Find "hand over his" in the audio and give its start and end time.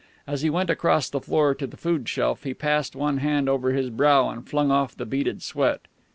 3.17-3.91